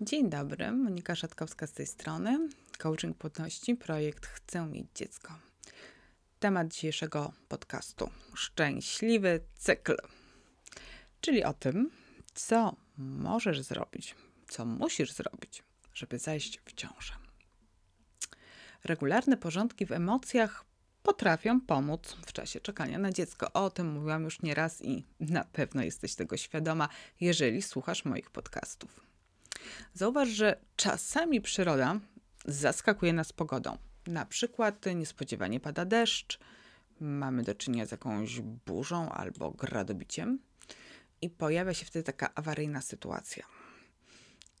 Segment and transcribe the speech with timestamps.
[0.00, 2.48] Dzień dobry, Monika Szatkowska z tej strony.
[2.78, 5.38] Coaching płodności, projekt Chcę mieć dziecko.
[6.38, 9.96] Temat dzisiejszego podcastu: szczęśliwy cykl.
[11.20, 11.90] Czyli o tym,
[12.34, 14.14] co możesz zrobić,
[14.48, 15.62] co musisz zrobić,
[15.94, 17.12] żeby zajść w ciążę.
[18.84, 20.64] Regularne porządki w emocjach
[21.02, 23.52] potrafią pomóc w czasie czekania na dziecko.
[23.52, 26.88] O tym mówiłam już nieraz i na pewno jesteś tego świadoma,
[27.20, 29.15] jeżeli słuchasz moich podcastów.
[29.94, 32.00] Zauważ, że czasami przyroda
[32.44, 33.78] zaskakuje nas pogodą.
[34.06, 36.38] Na przykład niespodziewanie pada deszcz,
[37.00, 40.38] mamy do czynienia z jakąś burzą albo gradobiciem
[41.22, 43.46] i pojawia się wtedy taka awaryjna sytuacja.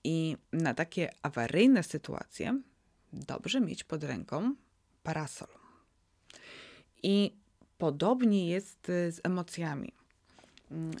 [0.04, 2.60] I na takie awaryjne sytuacje
[3.12, 4.54] dobrze mieć pod ręką
[5.02, 5.48] parasol.
[7.02, 7.36] I
[7.78, 9.92] podobnie jest z emocjami.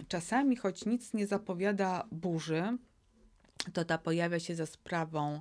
[0.08, 2.78] Czasami, choć nic nie zapowiada burzy,
[3.72, 5.40] to ta pojawia się za sprawą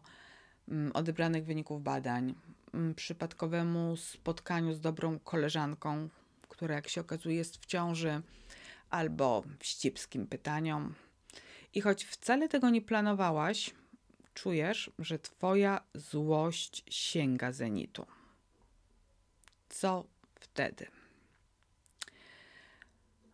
[0.70, 2.36] mm, odebranych wyników badań,
[2.74, 6.10] mm, przypadkowemu spotkaniu z dobrą koleżanką,
[6.50, 8.22] która jak się okazuje jest w ciąży,
[8.90, 10.94] albo wścibskim pytaniom.
[11.74, 13.74] I choć wcale tego nie planowałaś,
[14.34, 18.06] czujesz, że twoja złość sięga zenitu.
[19.70, 20.88] Co wtedy?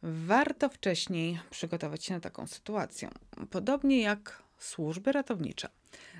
[0.03, 3.09] Warto wcześniej przygotować się na taką sytuację.
[3.49, 5.69] Podobnie jak służby ratownicze.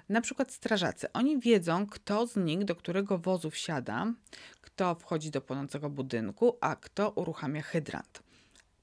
[0.09, 1.11] Na przykład strażacy.
[1.13, 4.13] Oni wiedzą, kto z nich do którego wozu wsiada,
[4.61, 8.23] kto wchodzi do płonącego budynku, a kto uruchamia hydrant.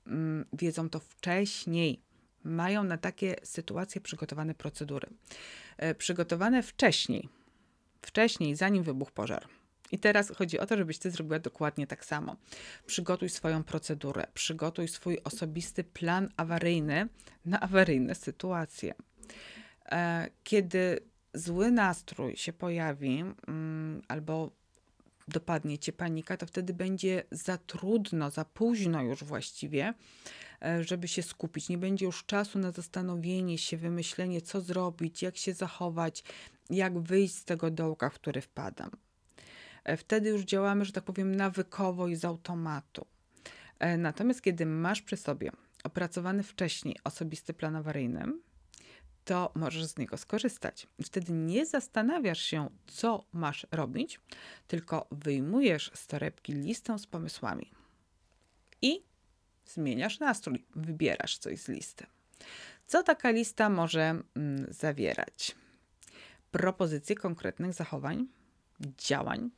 [0.06, 2.02] Mm, wiedzą to wcześniej.
[2.44, 5.08] Mają na takie sytuacje przygotowane procedury.
[5.76, 7.28] E, przygotowane wcześniej.
[8.02, 9.48] Wcześniej, zanim wybuchł pożar.
[9.92, 12.36] I teraz chodzi o to, żebyś ty zrobiła dokładnie tak samo.
[12.86, 17.08] Przygotuj swoją procedurę, przygotuj swój osobisty plan awaryjny
[17.44, 18.94] na awaryjne sytuacje.
[19.92, 21.00] E, kiedy
[21.34, 24.50] zły nastrój się pojawi mm, albo
[25.28, 29.94] dopadnie cię panika, to wtedy będzie za trudno, za późno już właściwie,
[30.62, 31.68] e, żeby się skupić.
[31.68, 36.24] Nie będzie już czasu na zastanowienie się, wymyślenie, co zrobić, jak się zachować,
[36.70, 38.90] jak wyjść z tego dołka, w który wpadam.
[39.84, 43.06] E, wtedy już działamy, że tak powiem, nawykowo i z automatu.
[43.98, 45.50] Natomiast kiedy masz przy sobie
[45.84, 48.26] opracowany wcześniej osobisty plan awaryjny,
[49.28, 50.86] to możesz z niego skorzystać.
[51.04, 54.20] Wtedy nie zastanawiasz się, co masz robić,
[54.68, 57.70] tylko wyjmujesz z torebki listę z pomysłami
[58.82, 59.02] i
[59.66, 62.06] zmieniasz nastrój, wybierasz coś z listy.
[62.86, 65.54] Co taka lista może mm, zawierać?
[66.50, 68.26] Propozycje konkretnych zachowań,
[68.80, 69.50] działań,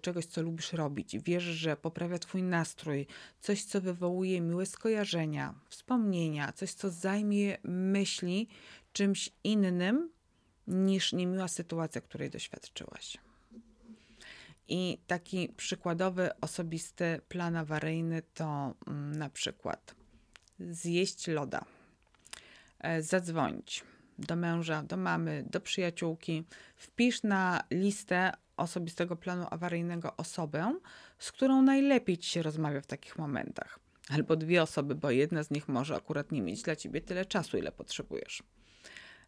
[0.00, 1.18] czegoś, co lubisz robić.
[1.18, 3.06] Wiesz, że poprawia Twój nastrój,
[3.40, 8.48] coś, co wywołuje miłe skojarzenia, wspomnienia, coś, co zajmie myśli
[8.92, 10.10] czymś innym
[10.66, 13.18] niż niemiła sytuacja, której doświadczyłaś.
[14.68, 19.94] I taki przykładowy, osobisty plan awaryjny to mm, na przykład
[20.60, 21.64] zjeść loda,
[22.78, 23.84] e, zadzwonić
[24.18, 26.44] do męża, do mamy, do przyjaciółki,
[26.76, 30.78] wpisz na listę osobistego planu awaryjnego osobę,
[31.18, 33.78] z którą najlepiej ci się rozmawia w takich momentach.
[34.08, 37.58] Albo dwie osoby, bo jedna z nich może akurat nie mieć dla ciebie tyle czasu,
[37.58, 38.42] ile potrzebujesz.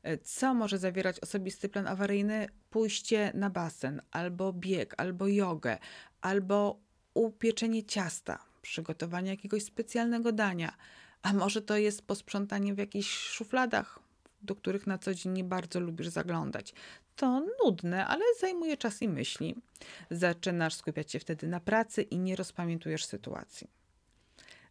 [0.03, 2.49] E, co może zawierać osobisty plan awaryjny?
[2.71, 5.79] Pójście na basen, albo bieg, albo jogę,
[6.21, 6.81] albo
[7.15, 10.77] upieczenie ciasta, przygotowanie jakiegoś specjalnego dania.
[11.23, 13.99] A może to jest posprzątanie w jakichś szufladach,
[14.43, 16.75] do których na co dzień nie bardzo lubisz zaglądać.
[17.19, 19.57] To nudne, ale zajmuje czas i myśli.
[20.11, 23.71] Zaczynasz skupiać się wtedy na pracy i nie rozpamiętujesz sytuacji.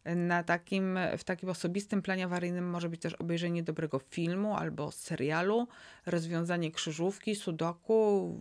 [0.04, 5.68] Na takim, w takim osobistym planie awaryjnym może być też obejrzenie dobrego filmu albo serialu,
[6.06, 8.34] rozwiązanie krzyżówki, sudoku,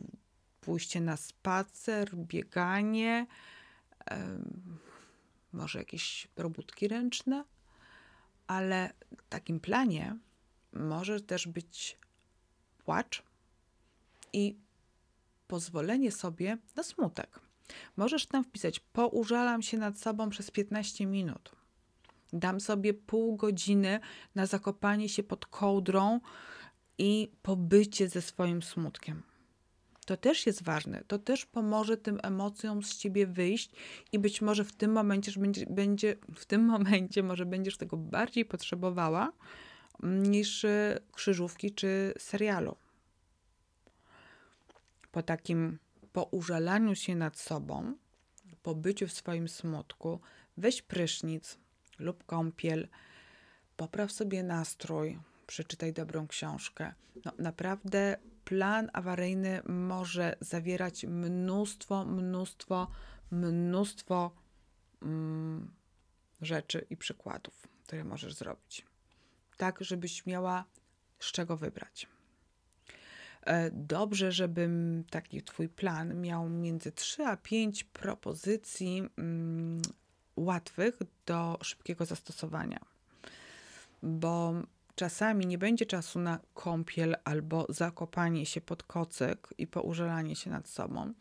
[0.61, 3.27] pójście na spacer, bieganie,
[5.53, 7.43] może jakieś robótki ręczne,
[8.47, 10.15] ale w takim planie
[10.73, 11.97] może też być
[12.85, 13.26] płacz
[14.33, 14.57] i
[15.47, 17.39] pozwolenie sobie na smutek.
[17.97, 21.51] Możesz tam wpisać: Poużalam się nad sobą przez 15 minut.
[22.33, 23.99] Dam sobie pół godziny
[24.35, 26.19] na zakopanie się pod kołdrą
[26.97, 29.23] i pobycie ze swoim smutkiem.
[30.05, 31.03] To też jest ważne.
[31.07, 33.71] To też pomoże tym emocjom z ciebie wyjść
[34.11, 38.45] i być może w tym momencie, będzie, będzie w tym momencie może będziesz tego bardziej
[38.45, 39.31] potrzebowała
[40.03, 42.75] niż e, krzyżówki czy serialu.
[45.11, 45.79] Po takim
[46.13, 47.95] po użalaniu się nad sobą,
[48.63, 50.19] po byciu w swoim smutku,
[50.57, 51.57] weź prysznic
[51.99, 52.87] lub kąpiel,
[53.77, 56.93] popraw sobie nastrój, przeczytaj dobrą książkę.
[57.25, 62.87] No, naprawdę plan awaryjny może zawierać mnóstwo, mnóstwo,
[63.31, 64.31] mnóstwo
[65.01, 65.71] mm,
[66.41, 68.85] rzeczy i przykładów, które możesz zrobić.
[69.57, 70.65] Tak, żebyś miała
[71.19, 72.07] z czego wybrać.
[73.47, 74.69] E, dobrze, żeby
[75.09, 79.81] taki Twój plan miał między 3 a 5 propozycji mm,
[80.35, 82.79] łatwych do szybkiego zastosowania,
[84.03, 84.53] bo
[84.95, 90.69] czasami nie będzie czasu na kąpiel albo zakopanie się pod kocyk i poużalanie się nad
[90.69, 91.13] sobą.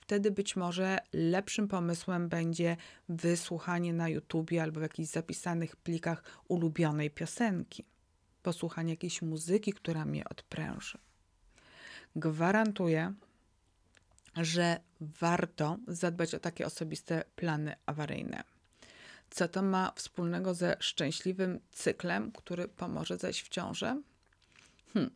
[0.00, 2.76] Wtedy być może lepszym pomysłem będzie
[3.08, 7.84] wysłuchanie na YouTubie albo w jakichś zapisanych plikach ulubionej piosenki,
[8.42, 10.98] posłuchanie jakiejś muzyki, która mnie odpręży.
[12.16, 13.14] Gwarantuję,
[14.36, 18.44] że warto zadbać o takie osobiste plany awaryjne.
[19.30, 24.02] Co to ma wspólnego ze szczęśliwym cyklem, który pomoże zejść w ciążę?
[24.94, 25.10] Hmm.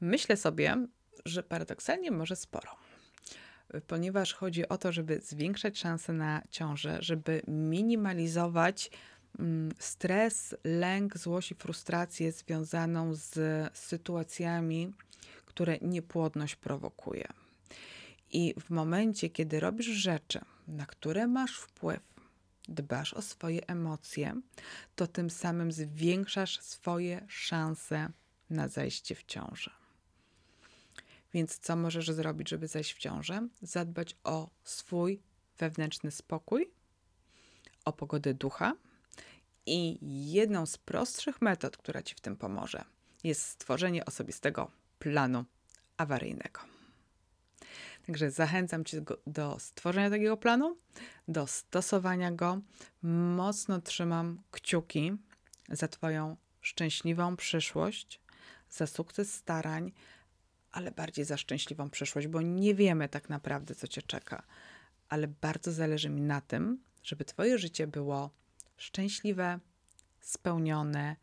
[0.00, 0.86] Myślę sobie,
[1.24, 2.70] że paradoksalnie może sporo.
[3.86, 8.90] Ponieważ chodzi o to, żeby zwiększać szanse na ciążę, żeby minimalizować
[9.38, 13.36] mm, stres, lęk, złość i frustrację związaną z
[13.76, 14.92] sytuacjami,
[15.54, 17.28] które niepłodność prowokuje.
[18.32, 22.00] I w momencie, kiedy robisz rzeczy, na które masz wpływ,
[22.68, 24.40] dbasz o swoje emocje,
[24.96, 28.08] to tym samym zwiększasz swoje szanse
[28.50, 29.70] na zajście w ciążę.
[31.34, 33.48] Więc co możesz zrobić, żeby zajść w ciążę?
[33.62, 35.20] Zadbać o swój
[35.58, 36.70] wewnętrzny spokój,
[37.84, 38.72] o pogodę ducha.
[39.66, 39.98] I
[40.32, 42.84] jedną z prostszych metod, która ci w tym pomoże,
[43.24, 44.70] jest stworzenie osobistego
[45.04, 45.44] planu
[45.96, 46.60] awaryjnego.
[48.06, 50.76] Także zachęcam Cię do stworzenia takiego planu,
[51.28, 52.60] do stosowania go.
[53.36, 55.12] Mocno trzymam kciuki
[55.68, 58.20] za Twoją szczęśliwą przyszłość,
[58.70, 59.92] za sukces starań,
[60.72, 64.42] ale bardziej za szczęśliwą przyszłość, bo nie wiemy tak naprawdę, co Cię czeka.
[65.08, 68.30] Ale bardzo zależy mi na tym, żeby Twoje życie było
[68.76, 69.60] szczęśliwe,
[70.20, 71.16] spełnione,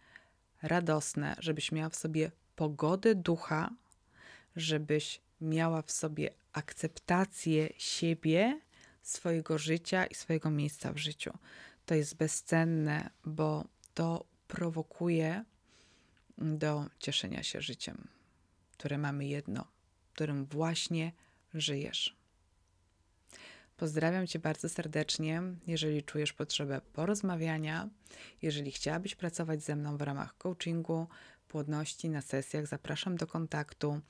[0.61, 3.69] radosne, żebyś miała w sobie pogodę ducha,
[4.55, 8.61] żebyś miała w sobie akceptację siebie,
[9.01, 11.37] swojego życia i swojego miejsca w życiu.
[11.85, 15.45] To jest bezcenne, bo to prowokuje
[16.37, 18.07] do cieszenia się życiem,
[18.71, 19.67] które mamy jedno,
[20.13, 21.11] którym właśnie
[21.53, 22.21] żyjesz.
[23.77, 25.43] Pozdrawiam Cię bardzo serdecznie.
[25.67, 27.89] Jeżeli czujesz potrzebę porozmawiania,
[28.41, 31.07] jeżeli chciałabyś pracować ze mną w ramach coachingu,
[31.51, 34.01] płodności na sesjach, zapraszam do kontaktu.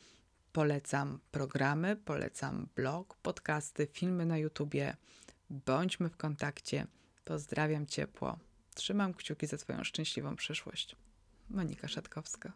[0.52, 4.96] Polecam programy, polecam blog, podcasty, filmy na YouTubie.
[5.50, 6.88] Bądźmy w kontakcie.
[7.26, 8.38] Pozdrawiam ciepło.
[8.76, 10.96] Trzymam kciuki za Twoją szczęśliwą przyszłość.
[11.50, 12.54] Monika Szatkowska.